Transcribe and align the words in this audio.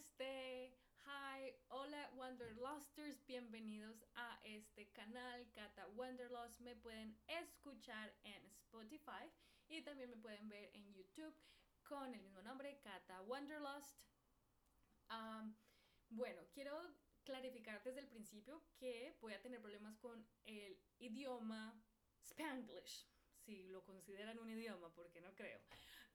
Namaste, 0.00 0.72
hi, 1.04 1.52
hola 1.68 2.10
Wanderlusters, 2.16 3.26
bienvenidos 3.26 4.02
a 4.14 4.40
este 4.44 4.90
canal 4.92 5.46
Kata 5.52 5.88
Wanderlust. 5.88 6.58
Me 6.60 6.74
pueden 6.74 7.18
escuchar 7.26 8.10
en 8.24 8.46
Spotify 8.46 9.30
y 9.68 9.82
también 9.82 10.08
me 10.08 10.16
pueden 10.16 10.48
ver 10.48 10.70
en 10.72 10.90
YouTube 10.94 11.34
con 11.82 12.14
el 12.14 12.22
mismo 12.22 12.40
nombre, 12.40 12.80
Kata 12.80 13.20
Wanderlust. 13.22 13.98
bueno, 16.08 16.40
quiero 16.54 16.80
clarificar 17.22 17.82
desde 17.84 18.00
el 18.00 18.08
principio 18.08 18.62
que 18.78 19.18
voy 19.20 19.34
a 19.34 19.42
tener 19.42 19.60
problemas 19.60 19.98
con 19.98 20.26
el 20.44 20.80
idioma 20.98 21.78
Spanglish 22.22 23.06
si 23.44 23.68
lo 23.68 23.84
consideran 23.84 24.38
un 24.38 24.48
idioma, 24.48 24.94
porque 24.94 25.20
no 25.20 25.34
creo. 25.34 25.60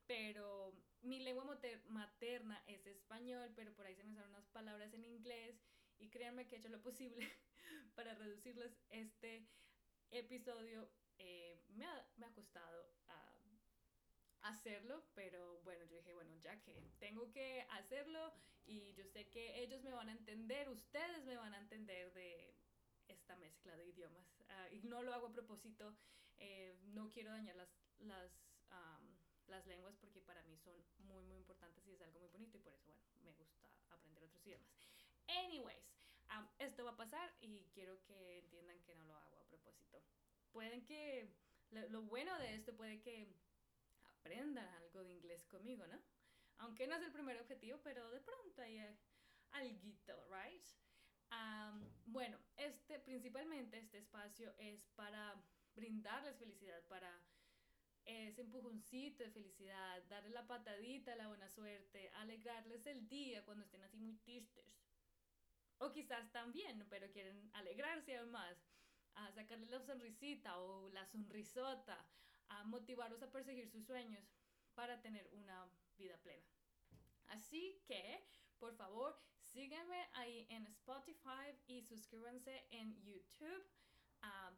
Pero 0.06 0.72
mi 1.02 1.20
lengua 1.20 1.44
materna 1.88 2.62
es 2.66 2.86
español, 2.86 3.52
pero 3.54 3.74
por 3.74 3.86
ahí 3.86 3.94
se 3.94 4.04
me 4.04 4.14
salen 4.14 4.30
unas 4.30 4.46
palabras 4.48 4.92
en 4.94 5.04
inglés 5.04 5.56
y 5.98 6.08
créanme 6.08 6.46
que 6.46 6.56
he 6.56 6.58
hecho 6.58 6.68
lo 6.68 6.82
posible 6.82 7.26
para 7.94 8.14
reducirles 8.14 8.72
este 8.90 9.48
episodio. 10.10 10.88
Eh, 11.18 11.62
me, 11.70 11.86
ha, 11.86 12.06
me, 12.16 12.26
ha, 12.26 12.32
costado 12.34 12.92
ah, 13.08 13.42
hacerlo, 14.42 15.02
pero 15.14 15.60
bueno, 15.62 15.84
yo 15.86 15.96
dije, 15.96 16.12
bueno, 16.12 16.36
ya 16.42 16.60
que 16.62 16.82
tengo 16.98 17.32
que 17.32 17.66
hacerlo 17.70 18.34
y 18.66 18.92
yo 18.94 19.04
sé 19.06 19.28
que 19.28 19.62
ellos 19.62 19.82
me 19.82 19.92
van 19.92 20.08
a 20.08 20.12
entender, 20.12 20.68
ustedes 20.68 21.24
me 21.24 21.36
van 21.36 21.54
a 21.54 21.58
entender 21.58 22.12
de 22.12 22.54
esta 23.08 23.36
mezcla 23.36 23.76
de 23.76 23.86
idiomas. 23.86 24.26
Ah, 24.48 24.68
y 24.72 24.82
no 24.82 25.02
lo 25.02 25.14
hago 25.14 25.28
a 25.28 25.32
propósito, 25.32 25.96
eh, 26.38 26.76
no 26.88 27.10
quiero 27.10 27.30
dañar 27.30 27.56
las, 27.56 27.70
las, 28.00 28.30
las 29.48 29.66
lenguas 29.66 29.96
porque 29.96 30.20
para 30.20 30.42
mí 30.44 30.56
son 30.58 30.74
muy, 30.98 31.22
muy 31.24 31.38
importantes 31.38 31.86
y 31.86 31.92
es 31.92 32.02
algo 32.02 32.20
muy 32.20 32.28
bonito 32.28 32.56
y 32.56 32.60
por 32.60 32.74
eso, 32.74 32.86
bueno, 32.86 33.02
me 33.24 33.32
gusta 33.32 33.60
aprender 33.90 34.24
otros 34.24 34.44
idiomas. 34.46 34.68
Anyways, 35.28 35.96
esto 36.58 36.84
va 36.84 36.92
a 36.92 36.96
pasar 36.96 37.32
y 37.40 37.64
quiero 37.74 38.02
que 38.04 38.38
entiendan 38.38 38.80
que 38.82 38.94
no 38.94 39.04
lo 39.04 39.16
hago 39.16 39.40
a 39.40 39.48
propósito. 39.48 40.02
Pueden 40.52 40.84
que, 40.84 41.28
lo, 41.70 42.02
bueno 42.02 42.36
de 42.38 42.54
esto 42.54 42.74
puede 42.76 43.00
que 43.00 43.28
aprendan 44.04 44.68
algo 44.74 45.04
de 45.04 45.12
inglés 45.12 45.44
conmigo, 45.46 45.86
¿no? 45.86 46.00
Aunque 46.58 46.86
no 46.86 46.96
es 46.96 47.02
el 47.02 47.12
primer 47.12 47.38
objetivo, 47.40 47.78
pero 47.82 48.10
de 48.10 48.20
pronto 48.20 48.62
hay 48.62 48.78
eh, 48.78 48.98
algo, 49.52 50.26
right? 50.30 50.64
bueno, 52.06 52.38
este, 52.56 52.98
principalmente 53.00 53.78
este 53.78 53.98
espacio 53.98 54.54
es 54.58 54.86
para 54.94 55.34
brindarles 55.74 56.36
felicidad, 56.38 56.82
para 56.88 57.20
ese 58.06 58.42
empujoncito 58.42 59.24
de 59.24 59.30
felicidad, 59.30 60.02
darles 60.08 60.32
la 60.32 60.46
patadita, 60.46 61.16
la 61.16 61.28
buena 61.28 61.48
suerte, 61.48 62.10
alegrarles 62.14 62.86
el 62.86 63.08
día 63.08 63.44
cuando 63.44 63.64
estén 63.64 63.82
así 63.82 63.96
muy 63.96 64.14
tristes. 64.14 64.64
O 65.78 65.92
quizás 65.92 66.30
también, 66.32 66.86
pero 66.88 67.10
quieren 67.10 67.50
alegrarse 67.52 68.16
aún 68.16 68.30
más, 68.30 68.56
a 69.14 69.32
sacarles 69.32 69.70
la 69.70 69.80
sonrisita 69.80 70.58
o 70.58 70.88
la 70.90 71.04
sonrisota, 71.06 72.06
a 72.48 72.64
motivarlos 72.64 73.22
a 73.22 73.30
perseguir 73.30 73.68
sus 73.68 73.84
sueños 73.84 74.24
para 74.74 75.00
tener 75.02 75.28
una 75.32 75.68
vida 75.98 76.16
plena. 76.18 76.46
Así 77.28 77.82
que, 77.86 78.24
por 78.58 78.76
favor, 78.76 79.18
sígueme 79.40 80.08
ahí 80.14 80.46
en 80.50 80.66
Spotify 80.66 81.58
y 81.66 81.82
suscríbanse 81.82 82.66
en 82.70 83.02
YouTube. 83.02 83.66
Ah, 84.22 84.52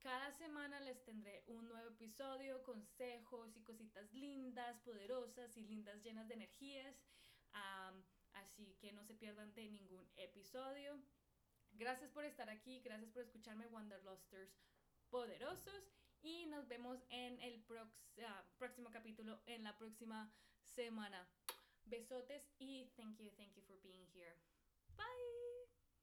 cada 0.00 0.23
semana 0.34 0.80
les 0.80 1.02
tendré 1.04 1.44
un 1.46 1.68
nuevo 1.68 1.90
episodio, 1.90 2.62
consejos 2.64 3.56
y 3.56 3.62
cositas 3.62 4.12
lindas, 4.12 4.80
poderosas 4.80 5.56
y 5.56 5.62
lindas 5.62 6.02
llenas 6.02 6.28
de 6.28 6.34
energías. 6.34 6.96
así 8.32 8.76
que 8.80 8.92
no 8.92 9.04
se 9.04 9.14
pierdan 9.14 9.54
de 9.54 9.70
ningún 9.70 10.10
episodio. 10.16 11.00
Gracias 11.72 12.10
por 12.10 12.24
estar 12.24 12.50
aquí, 12.50 12.80
gracias 12.80 13.10
por 13.10 13.22
escucharme 13.22 13.66
Wanderlusters 13.68 14.60
poderosos 15.08 15.92
y 16.22 16.46
nos 16.46 16.66
vemos 16.68 17.04
en 17.10 17.40
el 17.40 17.64
ah, 18.26 18.44
próximo 18.58 18.90
capítulo 18.90 19.40
en 19.46 19.62
la 19.62 19.76
próxima 19.76 20.32
semana. 20.62 21.28
Besotes 21.84 22.50
y 22.58 22.86
thank 22.96 23.18
you, 23.18 23.30
thank 23.36 23.54
you 23.54 23.62
for 23.62 23.76
being 23.82 24.06
here. 24.12 24.36
Bye. 24.96 25.83